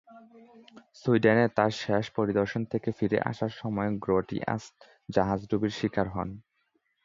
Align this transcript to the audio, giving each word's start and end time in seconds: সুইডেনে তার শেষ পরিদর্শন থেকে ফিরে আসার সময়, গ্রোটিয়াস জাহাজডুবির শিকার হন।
সুইডেনে 0.95 1.45
তার 1.57 1.71
শেষ 1.81 2.05
পরিদর্শন 2.15 2.61
থেকে 2.65 2.89
ফিরে 2.91 3.17
আসার 3.21 3.51
সময়, 3.61 3.89
গ্রোটিয়াস 3.99 4.63
জাহাজডুবির 5.09 5.73
শিকার 5.79 6.07
হন। 6.07 6.29